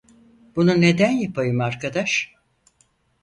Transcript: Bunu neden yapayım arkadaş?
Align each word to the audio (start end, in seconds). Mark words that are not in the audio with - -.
Bunu 0.55 0.81
neden 0.81 1.11
yapayım 1.11 1.61
arkadaş? 1.61 2.35